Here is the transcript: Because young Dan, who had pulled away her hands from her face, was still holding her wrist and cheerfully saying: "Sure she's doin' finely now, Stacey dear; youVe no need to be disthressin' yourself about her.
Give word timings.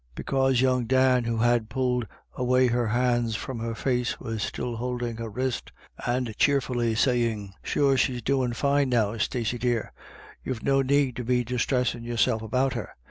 Because 0.15 0.61
young 0.61 0.85
Dan, 0.87 1.25
who 1.25 1.37
had 1.37 1.69
pulled 1.69 2.07
away 2.35 2.65
her 2.65 2.87
hands 2.87 3.35
from 3.35 3.59
her 3.59 3.75
face, 3.75 4.19
was 4.19 4.41
still 4.41 4.77
holding 4.77 5.17
her 5.17 5.29
wrist 5.29 5.71
and 6.07 6.35
cheerfully 6.37 6.95
saying: 6.95 7.53
"Sure 7.61 7.95
she's 7.97 8.23
doin' 8.23 8.53
finely 8.53 8.97
now, 8.97 9.15
Stacey 9.19 9.59
dear; 9.59 9.91
youVe 10.43 10.63
no 10.63 10.81
need 10.81 11.15
to 11.17 11.23
be 11.23 11.43
disthressin' 11.43 12.03
yourself 12.03 12.41
about 12.41 12.73
her. 12.73 12.95